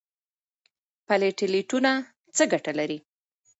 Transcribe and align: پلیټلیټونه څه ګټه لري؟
پلیټلیټونه 1.07 1.91
څه 2.35 2.43
ګټه 2.51 2.71
لري؟ 2.79 2.97